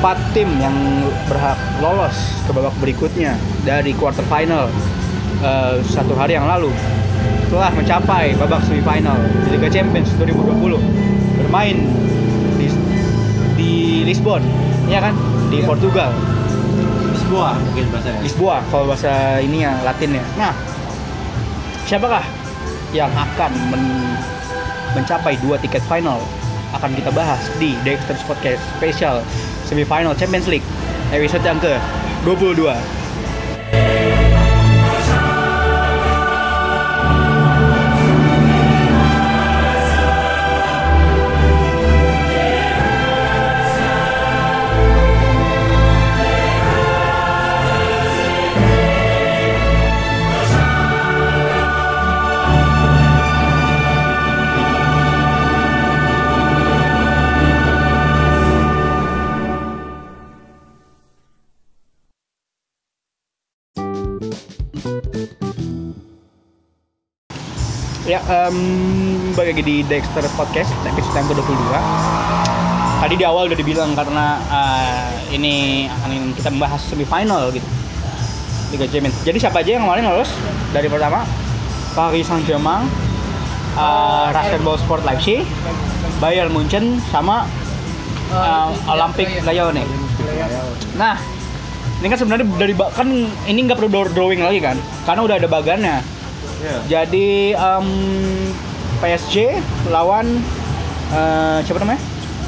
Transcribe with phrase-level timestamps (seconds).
[0.00, 0.72] empat tim yang
[1.28, 2.16] berhak lolos
[2.48, 4.64] ke babak berikutnya dari quarter final
[5.40, 6.72] eh, satu hari yang lalu
[7.52, 9.12] telah mencapai babak semifinal
[9.44, 10.80] di Liga Champions 2020
[11.44, 11.76] bermain
[12.56, 12.66] di,
[13.58, 13.72] di
[14.06, 14.40] Lisbon,
[14.86, 15.12] ya kan?
[15.50, 15.66] Di Iya.
[15.66, 16.14] Portugal,
[17.10, 18.20] Lisboa mungkin bahasanya.
[18.22, 19.12] Lisboa kalau bahasa
[19.42, 20.22] ini ya Latinnya.
[20.38, 20.54] Nah,
[21.84, 22.22] siapakah
[22.94, 24.16] yang akan men-
[24.94, 26.22] mencapai dua tiket final
[26.70, 29.26] akan kita bahas di Dexter's Podcast Special
[29.70, 30.66] Semifinal Champions League
[31.14, 31.78] episode yang ke
[32.26, 32.99] 22.
[68.30, 71.66] Ya, em, balik lagi di Dexter Podcast episode yang ke-22.
[73.02, 75.54] Tadi di awal udah dibilang karena eh, ini
[75.90, 77.66] akan kita membahas semifinal gitu.
[78.70, 79.18] Liga Champions.
[79.26, 80.30] Jadi siapa aja yang kemarin lolos?
[80.70, 81.26] Dari pertama
[81.90, 82.86] Paris Saint-Germain
[83.74, 85.42] uh, Rasenball Sport Leipzig
[86.22, 87.50] Bayern Munchen sama
[88.30, 89.74] eh, Olympic Lyon.
[89.74, 89.86] Nih
[90.94, 91.18] Nah,
[91.98, 93.10] ini kan sebenarnya dari kan
[93.50, 96.19] ini nggak perlu draw- drawing lagi kan, karena udah ada bagannya.
[96.60, 96.76] Iya.
[96.86, 97.86] Jadi em,
[99.00, 99.36] PSG
[99.88, 100.26] lawan
[101.10, 102.00] eh, siapa namanya?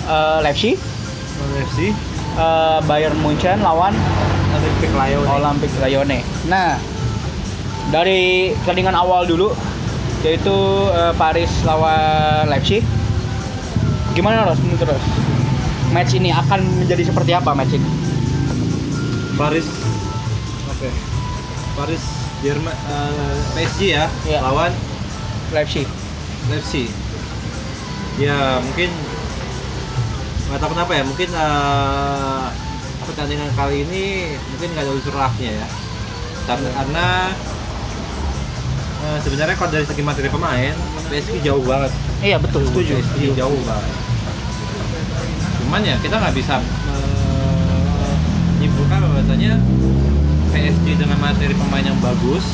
[0.05, 0.77] Eh, Leipzig,
[1.65, 1.79] FC
[2.33, 3.93] Eh, Bayern Munchen lawan
[4.57, 5.25] Olympic Lyon.
[5.29, 6.25] Olympic Lyonnais.
[6.49, 6.81] Nah,
[7.93, 9.53] dari pertandingan awal dulu
[10.25, 10.57] yaitu
[10.93, 12.81] eh, Paris lawan Leipzig.
[14.13, 15.05] Gimana Ros menurut Ros?
[15.93, 17.89] Match ini akan menjadi seperti apa match ini?
[19.37, 19.69] Paris
[20.73, 20.89] Oke.
[21.77, 22.03] Paris
[22.43, 24.39] Jerman eh, PSG ya Iya.
[24.43, 24.73] lawan
[25.51, 25.87] Leipzig.
[26.49, 26.91] Leipzig.
[28.17, 28.91] Ya mungkin
[30.49, 32.45] nggak tahu kenapa ya mungkin eh,
[33.03, 34.05] pertandingan kali ini
[34.53, 35.67] mungkin nggak ada unsur lucknya ya
[36.43, 37.07] karena, karena
[39.01, 40.75] eh, sebenarnya kalau dari segi materi pemain
[41.09, 41.91] PSG jauh banget
[42.21, 42.95] Iya betul, setuju.
[42.97, 43.93] PSG jauh banget
[45.59, 48.15] cuman ya kita nggak bisa eh,
[48.53, 49.53] menyimpulkan bahwasanya
[50.53, 52.45] PSG dengan materi pemain yang bagus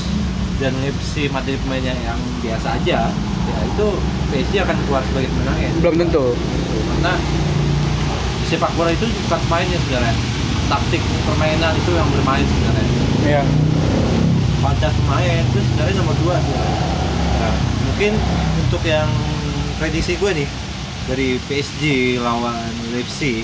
[0.56, 3.10] dan Leipzig materi pemainnya yang biasa aja
[3.44, 3.86] ya itu
[4.28, 6.24] PSG akan keluar sebagai pemenangnya Belum tentu.
[6.88, 7.12] karena
[8.44, 10.14] sepak bola itu bukan mainnya sebenarnya
[10.66, 12.86] taktik permainan itu yang bermain sebenarnya
[13.18, 13.42] Iya.
[14.58, 16.80] kualitas pemain itu sebenarnya nomor dua sebenarnya.
[17.38, 17.54] Nah,
[17.84, 18.12] mungkin
[18.58, 19.08] untuk yang
[19.76, 20.48] prediksi gue nih
[21.06, 21.82] dari PSG
[22.18, 22.56] lawan
[22.90, 23.42] Leipzig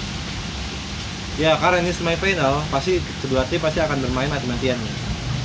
[1.34, 4.78] ya karena ini semifinal pasti kedua tim pasti akan bermain mati-matian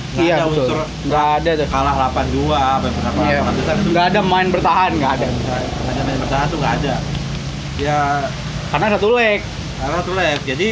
[0.09, 0.65] Nggak Iya ada betul.
[0.65, 1.67] unsur Nggak ada tuh.
[1.67, 3.39] kalah 8-2 apa berapa Iya.
[3.45, 5.27] itu Nggak ada main bertahan, nggak ada.
[5.29, 6.93] nggak ada main bertahan tuh nggak ada
[7.77, 7.99] ya
[8.69, 9.39] Karena satu leg.
[9.77, 10.67] karena tuh live jadi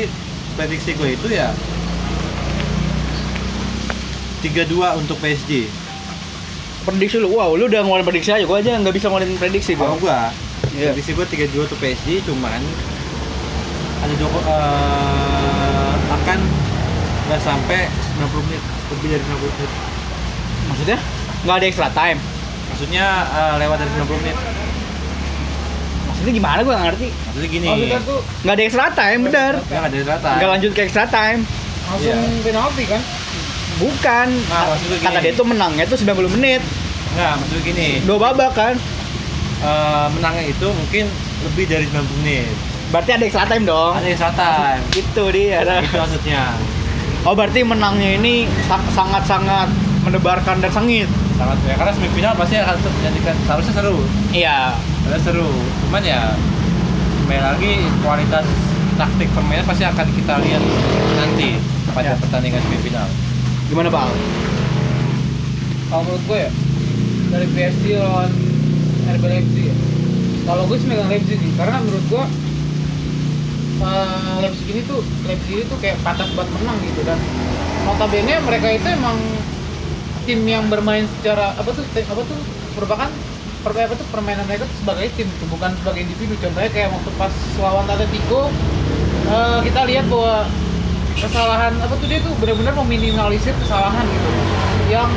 [0.54, 1.50] prediksi gue itu ya
[4.40, 4.68] 3-2
[4.98, 5.66] untuk PSG
[6.84, 9.96] Prediksi lu, wow, lu udah ngeluarin prediksi aja, gua aja nggak bisa ngeluarin prediksi kalau
[9.98, 10.32] gua.
[10.32, 10.92] gue Iya.
[10.92, 12.60] prediksi gue 3-2 untuk PSG cuman
[13.98, 16.40] ada Joko eh, akan
[17.26, 17.80] nggak sampai
[18.18, 19.72] 90 menit lebih dari 90 menit
[20.68, 20.98] Maksudnya?
[21.40, 22.20] Nggak ada extra time.
[22.68, 24.38] maksudnya eh, lewat dari 90 menit
[26.08, 27.08] Maksudnya gimana gua nggak ngerti.
[27.14, 27.68] maksudnya gini
[28.02, 29.54] tuh Nggak ada extra time, bener.
[29.62, 31.40] ya nggak ada rata Nggak lanjut ke extra time.
[31.86, 32.42] langsung Iya.
[32.44, 33.02] penalti kan?
[33.78, 34.28] Bukan.
[34.50, 36.62] Nah, maksudnya Kata dia tuh menangnya tuh 90 menit.
[37.10, 38.76] nggak maksudnya gini Dua babak kan.
[39.58, 41.06] eh, menangnya itu mungkin
[41.44, 42.54] lebih dari 90 menit
[42.88, 43.92] Berarti ada extra time dong.
[43.94, 45.60] ada extra time Itu dia.
[45.60, 46.56] itu maksudnya
[47.22, 48.34] Oh berarti menangnya ini
[48.64, 49.68] sa- sangat-sangat
[50.02, 51.10] mendebarkan dan sengit.
[51.36, 53.98] sangat ya karena semifinal pasti akan menjadikan seharusnya seru
[54.32, 54.60] Iya.
[55.04, 55.48] Ada seru,
[55.84, 56.34] cuman ya
[57.20, 57.72] kembali lagi
[58.02, 58.46] kualitas
[58.94, 60.64] taktik permainan pasti akan kita lihat
[61.14, 61.60] nanti
[61.90, 62.16] pada Ya.
[62.18, 63.08] pertandingan semifinal.
[63.68, 64.02] Gimana Pak?
[64.02, 64.12] Al?
[65.88, 66.52] Kalau menurut gue ya
[67.28, 68.32] dari PSG lawan
[69.10, 69.76] RB Leipzig ya.
[70.44, 72.24] Kalau gue sih megang Leipzig nih, karena menurut gue
[73.82, 77.20] eh, Leipzig ini tuh Leipzig ini tuh kayak pantas buat menang gitu dan
[77.88, 79.18] notabene mereka itu emang
[80.28, 82.40] tim yang bermain secara apa tuh apa tuh
[82.76, 83.10] merupakan
[83.64, 86.36] per, apa tuh permainan mereka tuh sebagai tim gitu, bukan sebagai individu.
[86.40, 88.52] Contohnya kayak waktu pas lawan Atletico
[89.32, 90.46] eh, kita lihat bahwa
[91.18, 94.30] kesalahan apa tuh dia tuh benar-benar meminimalisir kesalahan gitu.
[94.92, 95.10] Yang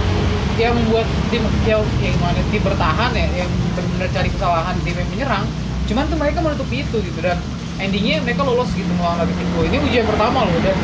[0.58, 5.10] yang membuat tim yang yang mana tim bertahan ya yang benar-benar cari kesalahan tim yang
[5.10, 5.44] menyerang.
[5.90, 7.38] Cuman tuh mereka menutupi itu gitu dan
[7.80, 10.76] endingnya mereka lolos gitu melawan Atletico ini ujian pertama loh dan.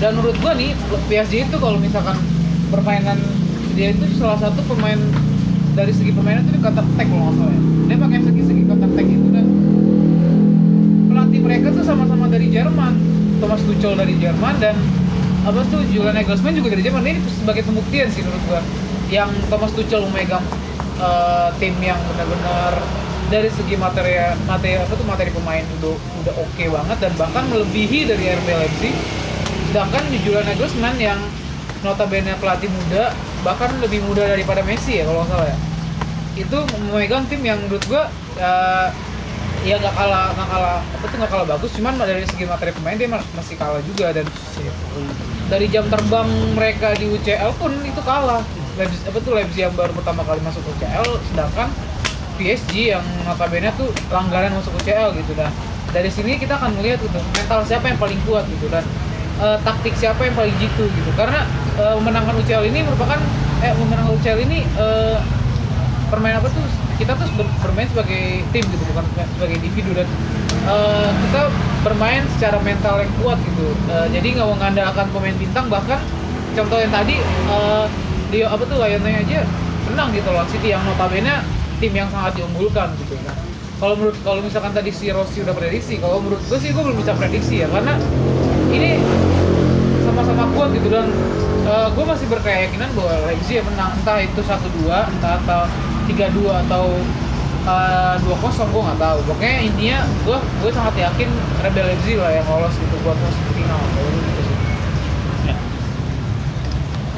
[0.00, 0.72] Dan menurut gua nih
[1.06, 2.16] PSG itu kalau misalkan
[2.72, 3.20] permainan
[3.78, 4.98] dia itu salah satu pemain
[5.78, 7.60] dari segi permainan itu di counter attack kalau nggak ya.
[7.86, 9.46] Dia pakai segi-segi counter attack itu dan.
[11.10, 12.94] Pelatih mereka tuh sama-sama dari Jerman.
[13.40, 14.76] Thomas Tuchel dari Jerman dan
[15.48, 17.02] apa tuh Julian Nagelsmann juga dari Jerman.
[17.06, 18.60] Ini sebagai pembuktian sih menurut gua
[19.08, 20.44] yang Thomas Tuchel memegang
[21.00, 22.72] eh, tim yang benar-benar
[23.30, 25.94] dari segi materi materi apa tuh materi pemain udah
[26.26, 28.94] udah oke banget dan bahkan melebihi dari RB Leipzig.
[29.70, 31.20] Sedangkan Julian Nagelsmann yang
[31.86, 33.14] notabene pelatih muda
[33.46, 35.56] bahkan lebih muda daripada Messi ya kalau nggak salah ya.
[36.34, 36.58] Itu
[36.90, 38.88] memegang tim yang menurut gua eh,
[39.62, 41.70] ya nggak kalah nggak kalah apa tuh nggak kalah bagus.
[41.78, 44.26] Cuman dari segi materi pemain dia ma- masih kalah juga dan
[45.46, 46.28] dari jam terbang
[46.58, 48.42] mereka di UCL pun itu kalah.
[48.74, 51.70] Leipzig, apa tuh Leipzig yang baru pertama kali masuk UCL sedangkan
[52.40, 55.52] PSG yang notabene tuh langganan masuk UCL gitu dan
[55.92, 58.80] dari sini kita akan melihat gitu mental siapa yang paling kuat gitu dan
[59.44, 61.10] eh, taktik siapa yang paling jitu gitu.
[61.12, 61.44] Karena
[61.76, 63.20] eh, memenangkan UCL ini merupakan
[63.60, 65.18] eh memenangkan UCL ini eh,
[66.08, 66.64] permain apa tuh
[66.96, 69.04] kita tuh ber- bermain sebagai tim gitu bukan
[69.36, 70.08] sebagai individu dan
[70.64, 71.42] eh, kita
[71.84, 73.76] bermain secara mental yang kuat gitu.
[73.92, 76.00] Eh, jadi nggak mengandalkan pemain bintang bahkan
[76.56, 77.84] contoh yang tadi eh,
[78.30, 79.42] dia apa tuh Lionel aja
[79.90, 81.42] menang gitu lawan City yang notabene
[81.80, 83.34] tim yang sangat diunggulkan gitu nah
[83.80, 87.00] kalau menurut kalau misalkan tadi si Rossi udah prediksi kalau menurut gue sih gue belum
[87.00, 87.96] bisa prediksi ya karena
[88.68, 89.00] ini
[90.04, 91.08] sama-sama kuat gitu dan
[91.70, 95.62] gue masih berkeyakinan bahwa Leipzig yang menang entah itu 1-2 entah atau
[96.08, 96.84] 3-2 atau
[97.68, 99.18] eh, 2-0 gue nggak tahu.
[99.28, 101.28] Pokoknya intinya gue gue sangat yakin
[101.62, 104.10] Rebel Leipzig lah yang lolos gitu buat masuk final gitu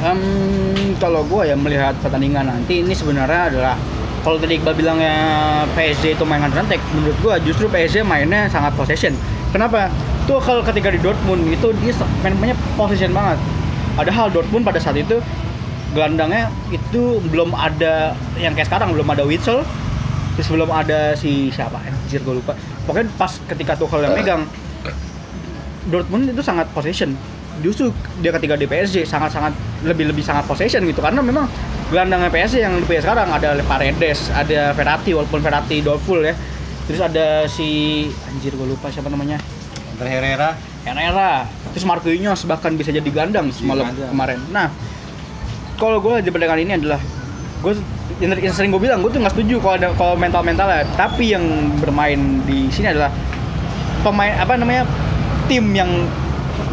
[0.02, 0.18] Em,
[0.98, 3.78] kalau gue ya melihat pertandingan nanti ini sebenarnya adalah
[4.22, 5.14] kalau tadi Iqbal bilangnya
[5.74, 9.14] PSG itu main counter attack, menurut gue justru PSG mainnya sangat possession.
[9.50, 9.90] Kenapa?
[10.30, 11.92] Tuh kalau ketika di Dortmund itu dia
[12.22, 13.38] mainnya possession banget.
[13.98, 15.18] Padahal Dortmund pada saat itu
[15.92, 19.60] gelandangnya itu belum ada yang kayak sekarang belum ada Witsel
[20.32, 22.56] terus belum ada si siapa anjir gue lupa
[22.88, 24.42] pokoknya pas ketika Tuchel yang megang
[25.92, 27.12] Dortmund itu sangat possession
[27.60, 27.92] justru
[28.24, 29.52] dia ketika di PSG sangat-sangat
[29.84, 31.04] lebih-lebih sangat possession gitu.
[31.04, 31.44] Karena memang
[31.92, 36.32] gelandangnya PSG yang di PSG sekarang ada Paredes ada Verratti walaupun Verratti doubtful ya.
[36.88, 39.36] Terus ada si anjir gue lupa siapa namanya.
[39.92, 40.50] Andre Herrera.
[40.88, 41.44] Herrera.
[41.76, 44.10] Terus Marquinhos bahkan bisa jadi gelandang semalam gelandang.
[44.10, 44.38] kemarin.
[44.50, 44.66] Nah
[45.76, 47.00] kalau gue di pertandingan ini adalah
[47.62, 47.72] gue
[48.18, 51.34] yang, yang sering gue bilang gue tuh nggak setuju kalau ada kalau mental mentalnya tapi
[51.34, 51.42] yang
[51.78, 53.10] bermain di sini adalah
[54.02, 54.82] pemain apa namanya
[55.46, 55.90] tim yang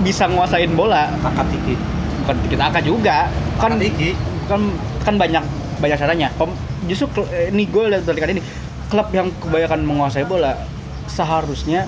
[0.01, 1.11] bisa nguasain bola.
[1.19, 1.75] Takatiki
[2.23, 3.17] bukan kita angka juga.
[3.59, 4.15] Kan Takatiki
[4.47, 4.61] kan
[5.03, 5.43] kan banyak
[5.79, 6.27] banyak caranya.
[6.35, 6.57] Pem-
[6.87, 8.43] justru eh, ini gue lihat dari ini
[8.89, 10.57] klub yang kebanyakan menguasai bola
[11.05, 11.85] seharusnya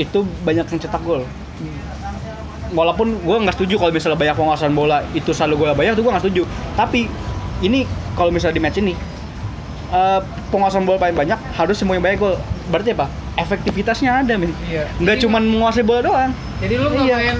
[0.00, 1.24] itu banyak yang cetak gol.
[2.72, 6.12] Walaupun gue nggak setuju kalau misalnya banyak penguasaan bola itu selalu gol banyak itu gue
[6.12, 6.42] nggak setuju.
[6.78, 7.10] Tapi
[7.60, 7.84] ini
[8.16, 8.94] kalau misalnya di match ini
[9.92, 12.34] eh, penguasaan bola paling banyak harus semuanya banyak gol.
[12.72, 17.06] Berarti apa efektivitasnya ada men iya nggak Jadi- cuma menguasai bola doang jadi lu nggak
[17.06, 17.16] Iya.
[17.16, 17.38] main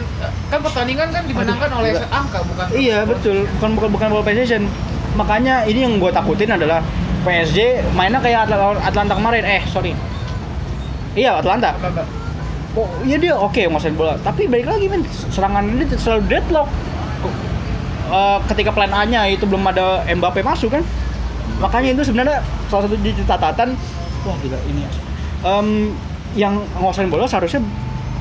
[0.48, 4.24] kan pertandingan kan dimenangkan Aduh, oleh set angka bukan Iya betul, bukan bukan bukan ball
[4.24, 4.62] possession.
[5.12, 6.80] Makanya ini yang gue takutin adalah
[7.22, 7.58] PSG
[7.92, 9.44] mainnya kayak Atla- Atlanta kemarin.
[9.44, 9.92] Eh sorry,
[11.14, 11.76] iya Atlanta.
[11.76, 12.02] Atlanta.
[12.72, 16.66] Oh iya dia oke nguasain bola, tapi balik lagi men serangan ini selalu deadlock.
[18.08, 20.82] Eh, ketika plan A-nya itu belum ada Mbappe masuk kan,
[21.56, 23.68] makanya itu sebenarnya salah satu catatan.
[24.22, 24.82] Wah gila ini
[25.42, 25.92] Em,
[26.32, 27.61] yang nguasain bola seharusnya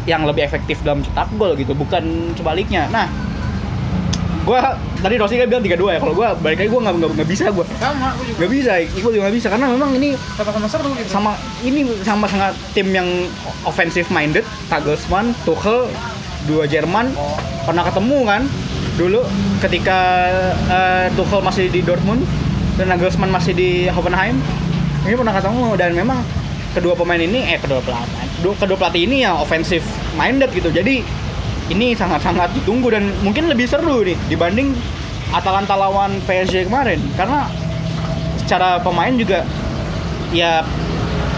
[0.03, 2.89] yang lebih efektif dalam cetak gol gitu, bukan sebaliknya.
[2.89, 3.05] Nah,
[4.43, 5.99] gua tadi Rossi kan bilang 3-2 ya.
[6.01, 7.65] Kalau gua balik lagi gua nggak nggak bisa gua.
[7.77, 11.09] sama aku juga Nggak bisa, Iqbal juga nggak bisa karena memang ini sama-sama seru gitu
[11.13, 13.07] sama ini sama sangat tim yang
[13.63, 15.87] offensive minded Nagelsmann, Tuchel,
[16.49, 17.13] dua Jerman
[17.65, 18.41] pernah ketemu kan
[18.97, 19.21] dulu
[19.61, 19.99] ketika
[20.67, 22.25] eh, Tuchel masih di Dortmund
[22.81, 24.41] dan Nagelsmann masih di Hoffenheim
[25.05, 26.19] ini pernah ketemu dan memang
[26.71, 29.83] kedua pemain ini eh kedua pelatih kedua, kedua pelatih ini yang offensive
[30.15, 30.71] minded gitu.
[30.71, 31.03] Jadi
[31.71, 34.75] ini sangat-sangat ditunggu dan mungkin lebih seru nih dibanding
[35.31, 36.99] Atalanta lawan PSG kemarin.
[37.15, 37.47] Karena
[38.43, 39.47] secara pemain juga
[40.35, 40.63] ya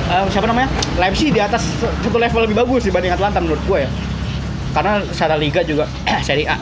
[0.10, 0.70] eh, siapa namanya?
[0.98, 3.90] Leipzig di atas satu level lebih bagus dibanding Atlanta menurut gue ya.
[4.74, 5.86] Karena secara liga juga
[6.28, 6.58] Serie A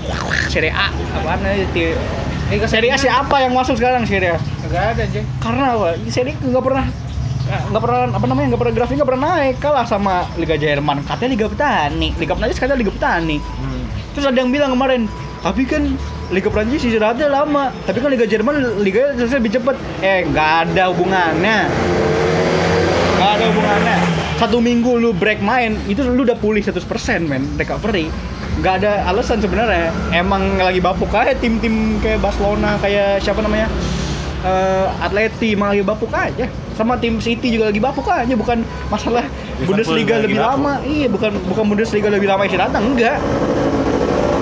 [0.51, 1.95] Serie A apaan ya, di
[2.51, 4.39] Liga Serie A siapa yang masuk sekarang Serie A?
[4.67, 5.89] Gak ada aja karena apa?
[5.95, 6.85] Di Serie A nggak pernah
[7.51, 9.55] nggak pernah apa namanya nggak pernah grafiknya nggak pernah naik.
[9.59, 11.03] Kalah sama Liga Jerman.
[11.03, 12.09] Katanya Liga Petani.
[12.15, 13.37] Liga Prancis katanya Liga Petani.
[13.39, 13.83] Hmm.
[14.11, 15.07] terus ada yang bilang kemarin
[15.39, 15.95] tapi kan
[16.31, 17.75] Liga Prancis istirahatnya lama.
[17.83, 19.75] Tapi kan Liga Jerman Liga selesai lebih cepat.
[19.99, 21.57] Eh nggak ada hubungannya.
[23.19, 23.97] Nggak ada hubungannya.
[24.39, 26.81] Satu minggu lu break main itu lu udah pulih 100%
[27.27, 28.07] men recovery.
[28.63, 29.91] Nggak ada alasan sebenarnya.
[30.15, 33.67] Emang lagi bapuk aja tim-tim kayak Barcelona kayak siapa namanya?
[34.41, 36.49] Eh, Atleti emang lagi bapuk aja
[36.81, 39.21] sama tim City juga lagi bapuk aja bukan masalah
[39.55, 40.49] Liverpool Bundesliga lebih bapuk.
[40.49, 40.73] lama.
[40.81, 42.41] Iya bukan bukan Bundesliga lebih lama.
[42.43, 43.17] Istirahatnya enggak.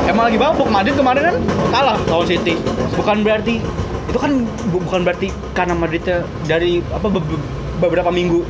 [0.05, 0.67] Emang lagi bapuk.
[0.67, 1.36] Madrid kemarin kan
[1.69, 2.55] kalah lawan City.
[2.93, 3.62] Bukan berarti
[4.10, 4.31] itu kan
[4.67, 7.46] bu- bukan berarti karena Madridnya dari apa be- be-
[7.77, 8.41] beberapa minggu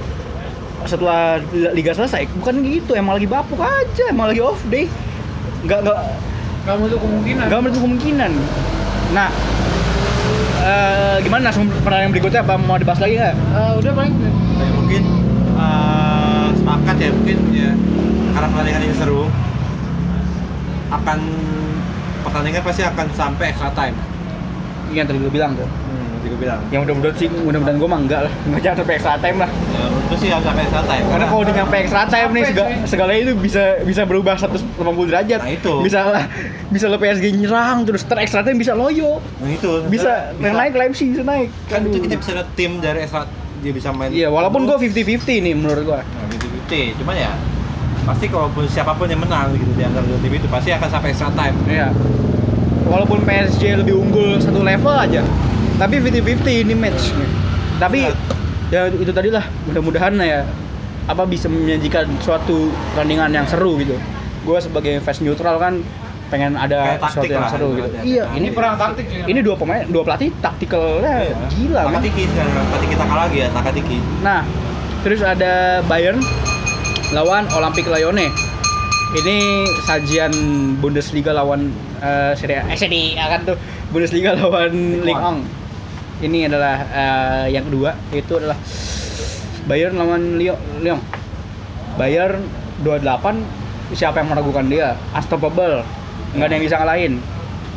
[0.86, 1.44] setelah
[1.74, 2.32] liga selesai.
[2.34, 2.96] Bukan gitu.
[2.96, 4.04] Emang lagi bapuk aja.
[4.08, 4.88] Emang lagi off day.
[5.62, 5.98] Nggak nggak
[6.64, 7.46] nggak menutup kemungkinan.
[7.46, 8.32] Nggak menutup kemungkinan.
[9.10, 9.28] Nah
[10.64, 12.42] eh, gimana langsung pertanyaan berikutnya?
[12.44, 13.36] Apa mau dibahas lagi nggak?
[13.36, 14.14] Eh, udah paling.
[14.20, 15.02] Ya, mungkin
[15.58, 17.70] eh, sepakat ya mungkin ya
[18.30, 19.24] karena pertandingan ini seru
[20.90, 21.20] akan
[22.26, 23.96] pertandingan pasti akan sampai extra time.
[24.90, 25.70] Ini yang tadi lu bilang tuh
[26.40, 26.62] bilang.
[26.70, 29.84] yang mudah-mudahan sih mudah-mudahan gue mah enggak lah nggak jangan sampai extra time lah Ya,
[29.86, 31.06] gue sih harus sampai extra time.
[31.06, 32.78] karena kalau udah nyampe extra time nih segala, sih.
[32.88, 35.74] segalanya itu bisa bisa berubah 180 derajat Nah, itu.
[35.80, 36.26] bisa lah
[36.68, 40.74] bisa lo PSG nyerang terus ter extra time bisa loyo Nah, itu bisa, yang naik
[40.74, 42.02] Leipzig bisa naik kan itu Aduh.
[42.02, 43.28] kita bisa lihat tim dari extra
[43.60, 44.10] dia bisa main.
[44.10, 46.48] iya walaupun gue 50-50 nih menurut gue Nah, gitu
[46.98, 47.34] cuman ya
[48.00, 51.10] pasti kalaupun siapa pun yang menang gitu di antara dua tim itu pasti akan sampai
[51.10, 51.54] extra time.
[51.68, 51.90] Iya.
[52.86, 55.22] Walaupun PSG lebih unggul satu level aja,
[55.80, 57.16] tapi 50-50 ini match.
[57.80, 58.12] Tapi
[58.70, 60.44] ya itu tadi lah, mudah-mudahan ya
[61.10, 63.96] apa bisa menyajikan suatu pertandingan yang seru gitu.
[64.44, 65.80] Gue sebagai fans neutral kan
[66.30, 67.90] pengen ada Kayak sesuatu yang seru gitu.
[68.06, 69.26] Iya, ini perang taktik juga.
[69.26, 71.36] ini dua pemain, dua pelatih taktikalnya Iya.
[71.50, 71.82] gila.
[71.90, 72.54] Takatiki sekarang,
[72.86, 73.98] kita kalah lagi ya, takatiki.
[74.22, 74.42] Nah,
[75.02, 76.22] terus ada Bayern
[77.16, 78.30] lawan Olympique Lyonnais.
[79.10, 80.30] Ini sajian
[80.78, 82.70] Bundesliga lawan eh, Serie A.
[82.70, 83.58] Eh, Serie A kan tuh
[83.90, 85.59] Bundesliga lawan Ligue 1.
[86.20, 88.60] Ini adalah eh, yang kedua, itu adalah
[89.68, 91.00] Bayern lawan Lyon.
[91.96, 92.44] Bayern
[92.84, 94.96] 28 siapa yang meragukan dia?
[95.16, 95.84] Unstoppable.
[96.36, 97.14] Nggak ada yang bisa ngalahin.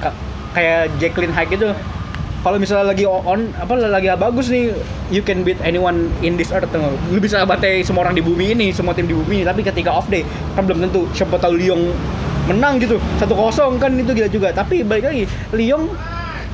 [0.02, 0.16] Ka-
[0.52, 1.68] kayak Jacqueline Hyde itu
[2.42, 4.75] kalau misalnya lagi on apa lagi bagus nih
[5.14, 6.82] you can beat anyone in this earth tuh.
[7.14, 9.94] lu bisa batai semua orang di bumi ini semua tim di bumi ini tapi ketika
[9.94, 10.26] off day
[10.58, 11.94] kan belum tentu siapa tahu Lyon
[12.50, 15.22] menang gitu satu kosong kan itu gila juga tapi balik lagi
[15.54, 15.87] Lyon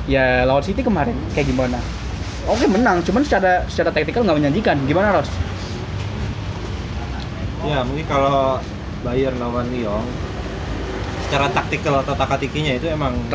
[0.09, 1.77] ya lawan City kemarin kayak gimana
[2.49, 5.29] oke menang cuman secara secara taktikal nggak menjanjikan gimana Ros
[7.59, 8.55] Ya mungkin kalau
[9.03, 10.01] Bayern lawan Lyon
[11.27, 13.13] secara taktikal atau takatikinya itu emang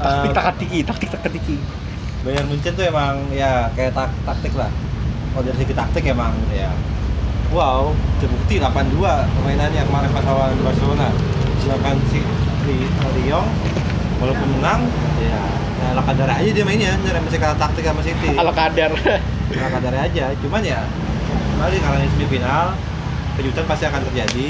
[0.00, 1.56] taktik eh, takatiki taktik takatiki
[2.22, 4.66] Bayern Munchen tuh emang ya kayak tak, taktik lah.
[5.30, 6.74] Kalau dari segi taktik emang ya
[7.54, 11.08] wow terbukti 8-2 permainannya kemarin pas lawan Barcelona.
[11.62, 12.18] Sedangkan si
[13.22, 13.46] Lyon
[14.16, 14.80] walaupun menang
[15.20, 15.40] ya
[15.76, 18.32] ya ala kadar aja dia mainnya, dia masih kalah taktik sama City.
[18.32, 18.90] ala kadar
[19.46, 20.24] Ala kadar aja.
[20.40, 20.80] Cuman ya
[21.52, 22.66] kembali karena ini semifinal
[23.36, 24.48] kejutan pasti akan terjadi.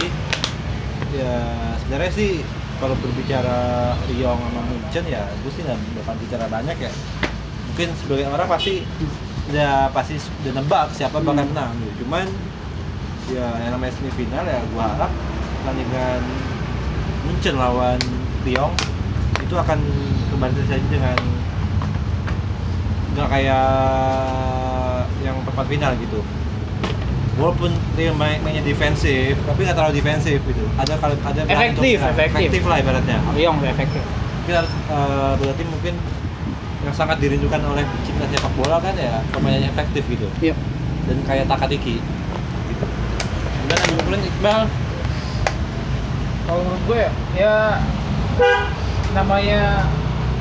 [1.13, 1.35] Ya
[1.81, 2.31] sebenarnya sih
[2.77, 3.59] kalau berbicara
[4.07, 6.93] Lyon sama Munchen ya gue sih nggak bakal bicara banyak ya
[7.67, 8.85] mungkin sebagian orang pasti
[9.49, 11.53] udah pasti udah nebak siapa bakal Hmm.
[11.57, 12.05] menang gitu.
[12.05, 12.27] cuman
[13.27, 15.13] ya yang namanya semifinal ya gua harap
[15.57, 16.21] pertandingan
[17.25, 17.99] Munchen lawan
[18.45, 18.73] Lyon
[19.47, 19.79] itu akan
[20.29, 21.17] kembali terjadi dengan
[23.15, 23.67] nggak kayak
[25.23, 26.21] yang perempat final gitu.
[27.37, 30.65] Walaupun Lyon main, mainnya defensif tapi nggak terlalu defensif gitu.
[30.75, 32.37] Ada kalau ada Efektif, untuk- efektif.
[32.43, 33.19] efektif lah ibaratnya.
[33.33, 34.03] Lyon efektif.
[34.43, 35.95] Mungkin harus eh, berarti mungkin
[36.85, 40.27] yang sangat dirindukan oleh cinta sepak bola kan ya pemain yang efektif gitu.
[40.43, 40.55] Iya.
[41.07, 42.03] Dan kayak Takatiki.
[42.67, 42.85] Gitu.
[43.67, 44.61] dan kemudian Iqbal
[46.47, 47.55] kalau menurut gue ya, ya
[49.17, 49.89] namanya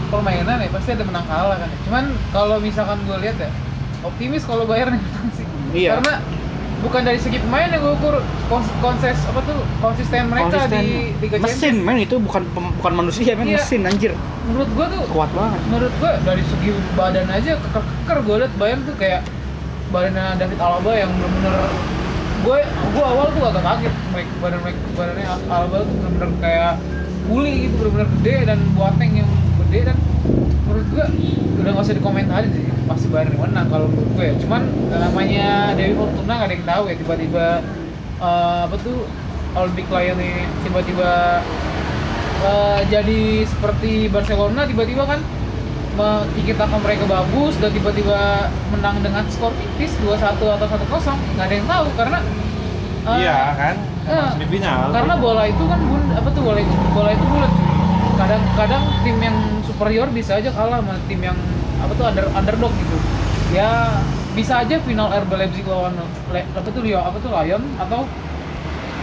[0.06, 1.70] permainan ya pasti ada menang kalah kan.
[1.82, 3.50] Cuman kalau misalkan gue lihat ya
[4.02, 5.46] optimis kalau Bayern yang menang sih.
[5.74, 5.92] Iya.
[5.98, 6.14] Karena
[6.78, 8.16] bukan dari segi pemain yang gue ukur
[8.46, 10.82] kons- konses apa tuh konsisten mereka Konsisten.
[10.84, 11.82] di Liga mesin Champions.
[11.82, 13.58] men itu bukan bukan manusia men Iya.
[13.58, 14.12] mesin anjir
[14.46, 18.82] Menurut gue tuh kuat banget menurut gue dari segi badan aja keker-keker gue liat Bayern
[18.84, 19.22] tuh kayak
[19.88, 21.56] badannya David Alaba yang bener-bener
[22.44, 26.72] gue gue awal tuh agak kaget mereka badan mereka badannya Alaba tuh bener-bener kayak
[27.26, 29.30] kuli gitu bener-bener gede dan buateng yang
[29.66, 29.98] gede dan
[30.66, 31.06] menurut gue
[31.62, 34.36] udah nggak usah dikomentarin sih pasti Bayern menang kalau menurut gue ya.
[34.44, 34.62] cuman
[34.94, 37.46] namanya Dewi Fortuna nggak ada yang tahu ya tiba-tiba
[38.22, 38.98] eh, apa tuh
[39.56, 40.36] Olympic Lyon nih
[40.68, 41.12] tiba-tiba
[42.46, 45.20] eh, jadi seperti Barcelona tiba-tiba kan
[46.36, 51.68] tikitakan mereka bagus dan tiba-tiba menang dengan skor tipis 2-1 atau 1-0 nggak ada yang
[51.72, 52.20] tahu karena
[53.08, 54.94] eh, iya kan eh, semifinal.
[54.94, 57.52] karena bola itu kan bun, apa tuh bola itu bola itu bulat.
[58.16, 61.38] Kadang-kadang tim yang superior bisa aja kalah sama tim yang
[61.84, 62.98] apa tuh under underdog gitu.
[63.52, 63.92] Ya
[64.36, 65.96] bisa aja final RB Leipzig lawan
[66.32, 68.02] Le- apa tuh Lyon apa tuh Lion atau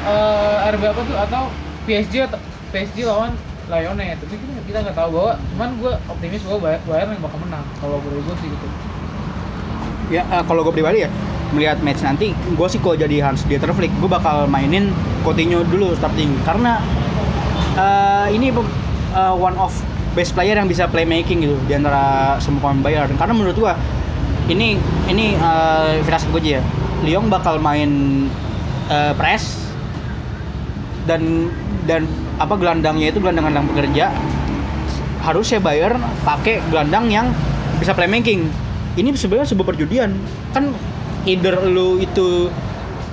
[0.05, 1.43] eh, RB apa tuh atau
[1.89, 2.39] PSG atau
[2.73, 3.33] PSG lawan
[3.71, 7.65] Lyonnais tapi kita kita nggak tahu bahwa cuman gue optimis bahwa Bayern, yang bakal menang
[7.81, 8.67] kalau menurut gue sih gitu.
[10.11, 11.11] Ya eh, kalau gue pribadi ya
[11.53, 14.91] melihat match nanti, gue sih kalau jadi Hans Dieter Flick, gue bakal mainin
[15.23, 16.81] Coutinho dulu starting karena
[17.77, 19.73] eh, ini eh, one of
[20.13, 23.17] best player yang bisa playmaking gitu di antara semua pemain Bayern.
[23.17, 23.73] Karena menurut gue
[24.53, 24.77] ini
[25.09, 26.63] ini uh, firasat gue aja ya.
[27.03, 27.91] Lyon bakal main
[28.87, 29.59] eh, press
[31.03, 31.51] dan
[31.83, 32.07] dan
[32.39, 34.15] apa gelandangnya itu gelandang-gelandang pekerja
[35.23, 37.27] harusnya Bayern pakai gelandang yang
[37.83, 38.47] bisa playmaking.
[38.95, 40.15] Ini sebenarnya sebuah perjudian.
[40.55, 40.71] Kan
[41.25, 42.51] either lu itu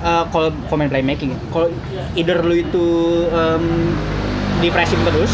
[0.02, 1.70] uh, kalau komen playmaking, kalau
[2.18, 2.86] either lu itu
[3.30, 3.94] um,
[4.58, 5.32] di pressing terus,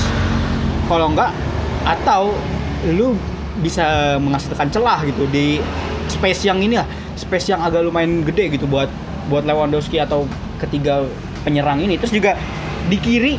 [0.87, 1.33] kalau enggak
[1.87, 2.35] atau
[2.93, 3.17] lu
[3.65, 5.59] bisa menghasilkan celah gitu di
[6.13, 8.91] space yang ini lah, space yang agak lumayan gede gitu buat
[9.27, 10.29] buat Lewandowski atau
[10.63, 11.03] ketiga
[11.43, 11.97] penyerang ini.
[11.99, 12.39] Terus juga
[12.87, 13.35] di kiri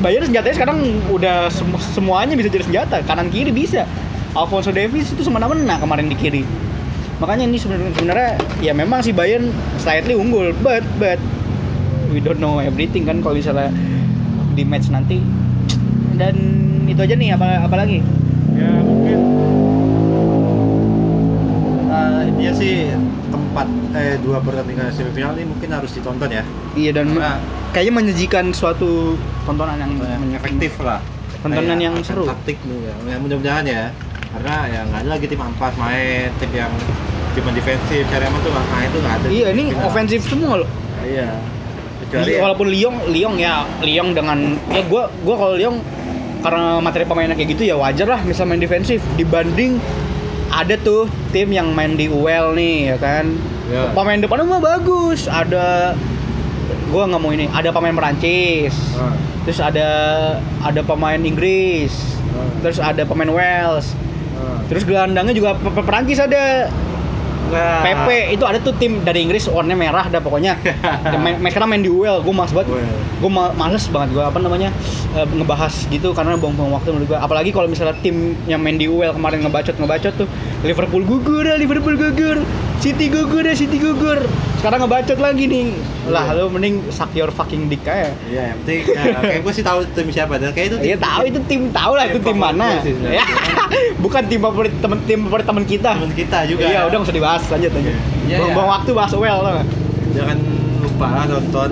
[0.00, 0.78] Bayern senjatanya sekarang
[1.12, 3.84] udah sem- semuanya bisa jadi senjata kanan kiri bisa
[4.32, 6.40] Alfonso Davies itu semena-mena kemarin di kiri
[7.20, 8.30] makanya ini sebenarnya sebenarnya
[8.64, 11.20] ya memang si Bayern slightly unggul but but
[12.10, 13.70] we don't know everything kan kalau misalnya
[14.56, 15.22] di match nanti.
[16.16, 16.36] Dan
[16.84, 18.02] itu aja nih apa apalagi
[18.56, 19.18] ya mungkin.
[21.90, 22.74] Eh, intinya sih
[23.30, 26.42] tempat eh dua pertandingan semifinal ini mungkin harus ditonton ya.
[26.74, 27.32] Iya dan Karena
[27.70, 29.14] kayaknya menyajikan suatu
[29.46, 30.98] tontonan yang yang efektif lah.
[31.40, 32.28] Tontonan yang seru.
[32.28, 33.82] taktik nih ya Ya, mudah-mudahan ya.
[34.30, 36.70] Karena ya nggak ada lagi tim ampas main tim yang
[37.42, 39.86] yang defensif cari aman tuh nggak nah, itu nggak ada iya ini final.
[39.86, 40.68] ofensif semua loh.
[41.00, 41.28] Iya
[42.00, 45.76] kecuali Li- walaupun Lyon Lyon ya Lyon dengan ya gua gua kalau Lyon
[46.40, 48.98] karena materi pemainnya kayak gitu ya wajar lah misal main defensif.
[49.14, 49.76] Dibanding
[50.48, 53.24] ada tuh tim yang main di UL nih ya kan?
[53.66, 53.92] Ya.
[53.92, 55.24] pemain depannya mah bagus.
[55.24, 55.94] Ada
[56.88, 58.74] gua nggak mau ini ada pemain Perancis.
[58.94, 59.88] Ah, terus ada
[60.60, 61.94] ada pemain Inggris.
[62.30, 63.94] Ah, terus ada pemain Wales.
[64.32, 64.56] Ah.
[64.66, 66.72] terus gelandangnya juga pe- pe- Perancis ada
[67.48, 70.60] Nah, PP itu ada tuh tim dari Inggris warnanya merah dah pokoknya.
[71.08, 72.68] Dan main, main di UL gue males banget.
[72.70, 72.98] UL.
[73.20, 74.72] gue ma males banget gue apa namanya
[75.12, 78.88] eh, ngebahas gitu karena buang-buang waktu menurut gue apalagi kalau misalnya tim yang main di
[78.88, 80.28] UL kemarin ngebacot ngebacot tuh
[80.64, 82.40] Liverpool gugur Liverpool gugur.
[82.80, 84.24] City gugur City gugur
[84.60, 85.72] sekarang ngebacot lagi nih
[86.06, 89.64] lah lu mending suck your fucking dick aja Iya, yang penting ya, kayak gue sih
[89.64, 92.26] tahu tim siapa dan kayak itu tim Iya tahu itu tim tahu lah itu Tim
[92.26, 92.66] tim mana.
[92.78, 92.92] sih.
[93.00, 93.24] Ya,
[94.04, 95.96] bukan tim favorit temen tim favorit temen kita.
[95.96, 96.62] teman kita juga.
[96.62, 97.94] Iya udah nggak usah dibahas lanjut lanjut.
[98.22, 98.74] Iya, Buang-buang iya.
[98.76, 99.66] waktu bahas well nggak?
[100.10, 100.38] Jangan
[100.80, 101.70] lupa nonton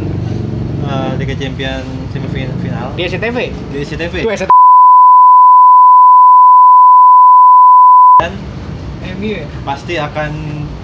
[0.83, 3.37] uh, Liga Champion semifinal Di SCTV.
[3.69, 4.57] di SCTV Itu SCTV.
[8.19, 8.33] dan
[9.15, 10.31] MU ya pasti akan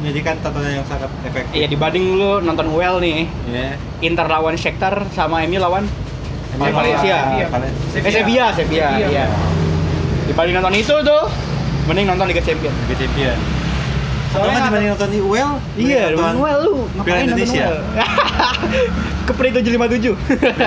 [0.05, 1.55] menjadikan tontonan yang sangat efektif.
[1.55, 3.81] Iya dibanding lu nonton well nih, Iya.
[4.03, 5.89] Inter lawan Shakhtar sama MU lawan
[6.53, 7.35] Emang Valencia.
[7.35, 7.89] Iya, Valencia.
[7.97, 8.89] Eh, Sevilla, Sevilla.
[8.93, 9.09] Sevilla.
[9.11, 9.25] Iya.
[10.25, 11.23] Dibanding nonton itu tuh,
[11.85, 12.71] mending nonton Liga Champion.
[12.85, 13.37] Liga Champion.
[14.31, 17.65] Soalnya nggak- dibanding nonton di UEL, Iya, nonton well lu Piala ngapain nonton Indonesia.
[17.65, 17.81] well?
[19.25, 20.15] Ke Pri 757.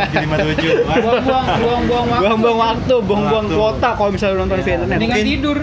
[0.09, 0.83] Di 57.
[0.83, 4.65] Wah, buang-buang buang-buang waktu Buang-buang waktu, buang-buang kuota kalau misalnya nonton Iya.
[4.65, 4.97] via internet.
[4.97, 5.57] mendingan tidur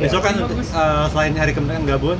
[0.00, 0.68] Besok kan Bagus.
[0.72, 2.16] uh, selain hari kemerdekaan Gabon,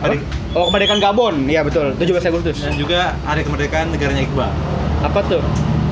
[0.00, 0.18] hari
[0.50, 1.46] Oh, kemerdekaan Gabon.
[1.46, 2.58] Iya betul, 17 Agustus.
[2.58, 4.50] dan juga hari kemerdekaan negaranya Iqbal.
[5.06, 5.38] Apa tuh?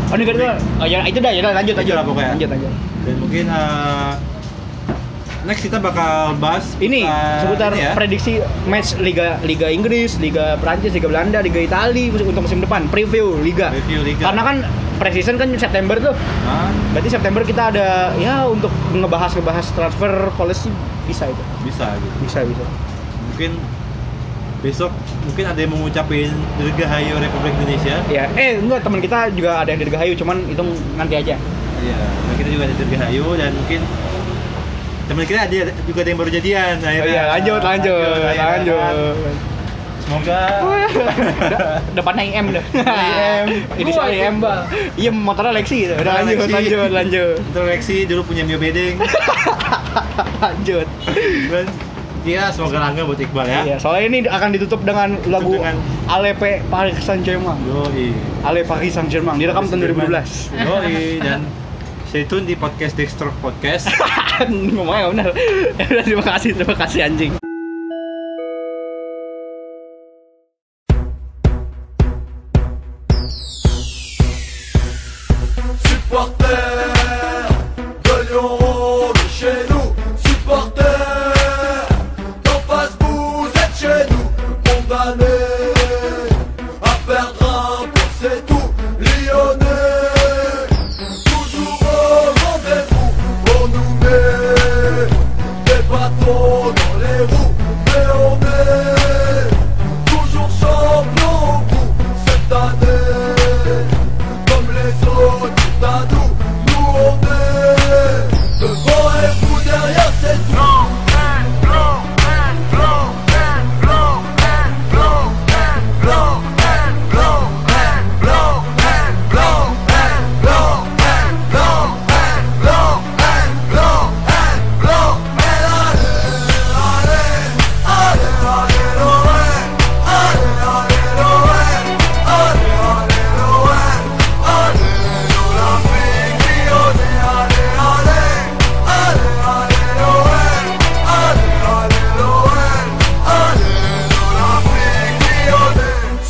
[0.09, 0.57] Oh, negara.
[0.81, 2.33] Oh, ya itu dah, ya udah, lanjut lah pokoknya.
[2.35, 2.73] Lanjut lanjut.
[3.05, 4.13] Dan mungkin uh,
[5.45, 7.93] next kita bakal bahas Ini uh, seputar ini ya.
[7.95, 8.33] prediksi
[8.67, 12.89] match Liga Liga Inggris, Liga Prancis, Liga Belanda, Liga Italia untuk musim depan.
[12.89, 13.71] Preview Liga.
[13.71, 14.27] Review liga.
[14.27, 14.57] Karena kan
[14.99, 16.17] preseason kan September tuh.
[16.45, 16.73] Hah?
[16.91, 20.73] Berarti September kita ada ya untuk ngebahas ngebahas transfer policy
[21.07, 21.43] bisa itu.
[21.63, 22.17] bisa gitu.
[22.27, 22.65] Bisa bisa.
[23.31, 23.53] Mungkin
[24.59, 24.91] besok
[25.23, 27.95] mungkin ada yang mengucapin Dirgahayu Republik Indonesia.
[28.11, 30.63] Ya, eh enggak teman kita juga ada yang di Dirgahayu, cuman itu
[30.99, 31.35] nanti aja.
[31.79, 31.97] Iya,
[32.43, 33.81] kita juga ada Dirgahayu dan mungkin
[35.09, 36.75] teman kita ada juga ada yang baru jadian.
[36.83, 38.51] Oh iya, lanjut lanjut akhirnya kan.
[38.59, 39.17] lanjut.
[40.09, 40.41] Semoga
[41.97, 42.65] Depannya IM dah.
[42.81, 43.47] IM.
[43.85, 44.41] Ini soal IM.
[44.41, 44.61] Iqbal.
[44.97, 45.95] Iya, motornya Lexi gitu.
[46.01, 46.55] Udah lanjut, Lexi.
[46.57, 47.37] lanjut, lanjut.
[47.53, 48.97] Untuk Lexi dulu punya Mio Bedeng.
[50.43, 50.87] Lanjut.
[52.29, 53.61] Ya semoga langga buat Iqbal ya.
[53.65, 57.57] Iya, soalnya ini akan ditutup dengan lagu dengan- Alepe Paris Saint Germain.
[57.65, 58.13] Yoi.
[58.45, 60.53] Ale Paris Saint Germain direkam tahun 2012.
[60.53, 61.41] Yoi dan
[62.05, 63.89] stay tune di podcast Dexter Podcast.
[64.77, 65.31] Ngomongnya nggak benar.
[65.89, 67.33] Ya terima kasih, terima kasih anjing.
[75.83, 76.78] supporter